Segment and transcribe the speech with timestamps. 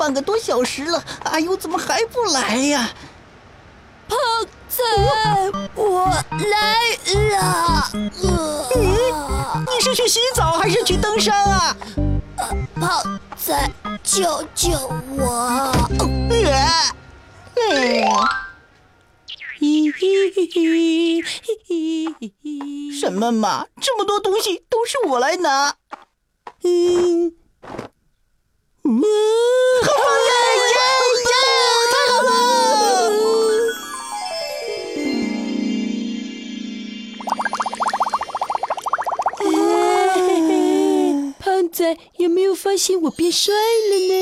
[0.00, 2.88] 半个多小时了，阿尤怎么还不来呀？
[4.08, 4.18] 胖
[4.66, 4.82] 仔，
[5.74, 6.96] 我来
[7.36, 7.90] 了。
[8.22, 8.66] 呃
[9.66, 11.76] 你是去洗澡还是去登山啊？
[12.76, 13.70] 胖仔，
[14.02, 14.70] 救救
[15.18, 15.70] 我！
[22.98, 25.74] 什么嘛，这么多东西都是我来拿。
[26.62, 27.34] 嗯，
[28.84, 29.02] 嗯，
[41.80, 44.14] 仔有没有发现我变帅了呢？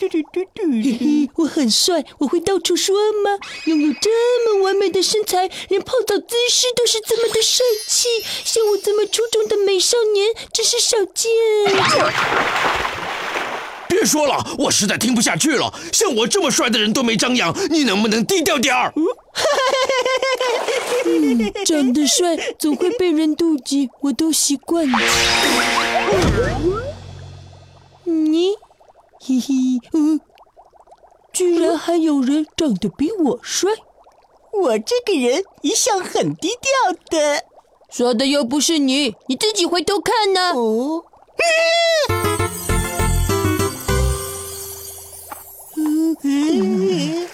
[0.00, 3.38] 嘟嘟嘟嘟嘿嘿，我很帅，我会到处说吗？
[3.66, 4.10] 拥有这
[4.44, 8.08] 么完美的身材，连泡澡姿势都是这么的帅气，
[8.44, 11.30] 像我这么出众的美少年真是少见。
[13.88, 15.72] 别说了，我实在听不下去了。
[15.92, 18.92] 像我这么帅的人都没张扬，你能不能低调点儿？
[21.64, 24.98] 长得帅总会被人妒忌，我都习惯了。
[28.04, 28.56] 你，
[29.20, 29.54] 嘿嘿，
[29.92, 30.20] 嗯，
[31.32, 33.70] 居然还有人长得比我帅，
[34.52, 37.44] 我这个人一向很低调的。
[37.90, 40.52] 说的又不是你，你自己回头看呢。
[40.52, 41.04] 哦，
[45.76, 47.28] 嗯嗯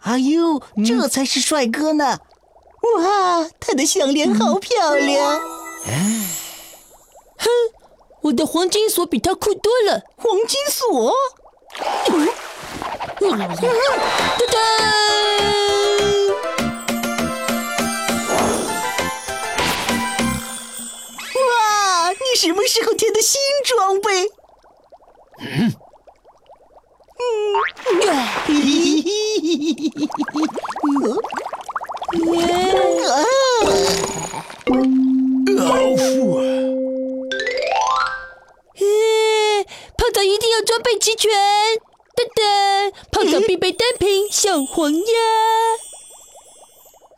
[0.00, 2.18] 哎呦，这才是帅哥呢！
[2.98, 5.38] 哇，他的项链好漂亮，
[5.84, 7.48] 哼，
[8.22, 10.02] 我的黄金锁比他酷多了。
[10.16, 11.14] 黄金锁。
[13.20, 14.58] 哒哒！
[21.34, 24.30] 哇，你什么时候添的新装备？
[27.18, 27.22] 哦
[41.18, 41.30] 全。
[42.16, 45.04] 噔噔，泡澡必备单品小黄鸭，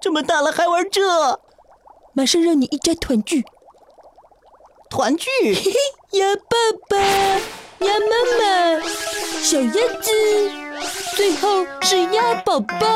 [0.00, 1.40] 这么大了还玩这
[2.14, 3.44] 马上让你一家团聚。
[4.90, 5.30] 团聚？
[5.42, 5.72] 嘿嘿，
[6.18, 6.42] 鸭爸
[6.88, 8.06] 爸，鸭妈
[8.40, 8.80] 妈，
[9.40, 10.10] 小鸭子，
[11.14, 12.86] 最后是鸭宝宝，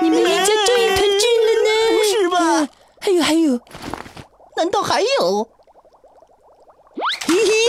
[0.00, 1.68] 你们一家终于团聚了呢！
[1.90, 2.68] 不是吧？
[3.00, 3.60] 还有还有，
[4.56, 5.48] 难道还有？
[7.26, 7.63] 嘿嘿，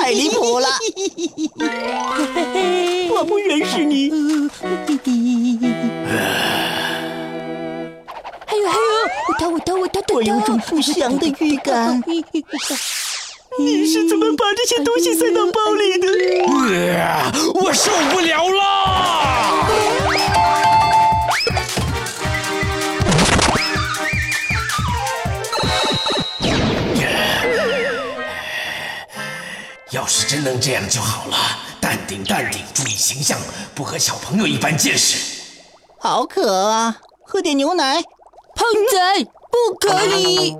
[0.00, 0.68] 太离谱了！
[3.10, 4.10] 我不认识你。
[8.46, 8.80] 还有还有，
[9.28, 10.14] 我打我打我逃逃逃！
[10.14, 12.02] 我有种不祥的预感。
[13.58, 16.06] 你是怎么把这些东西塞到包里的？
[16.46, 19.47] 呃我受不了了！
[30.28, 31.36] 真能这样就好了，
[31.80, 33.38] 淡定淡定，注意形象，
[33.74, 35.40] 不和小朋友一般见识。
[35.98, 38.02] 好渴啊，喝点牛奶。
[38.54, 40.54] 胖仔，不可以！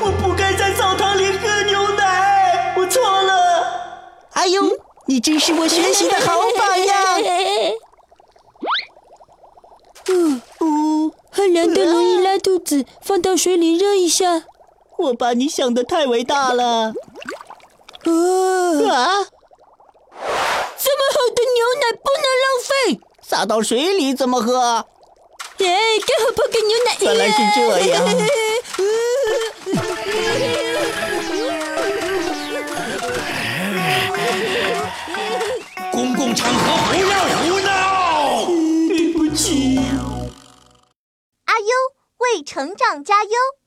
[0.00, 4.22] 我不该在澡堂里喝牛奶，我错了。
[4.34, 4.62] 哎呦，
[5.08, 6.96] 你真是我学习的好榜样。
[10.08, 14.44] 嗯， 哦，喝凉的容易拉肚子，放到水里热一下。
[14.96, 16.94] 我把你想的太伟大了。
[18.06, 19.26] 哦，啊，
[20.78, 22.72] 这么好的牛奶不能浪费！
[23.20, 24.86] 洒到水里怎么喝？
[25.58, 25.76] 耶，
[26.06, 26.96] 刚好泡个牛奶。
[27.00, 27.60] 原来是这
[27.90, 28.02] 样。
[35.92, 37.60] 公共场合不要胡
[42.42, 43.61] 成长加油。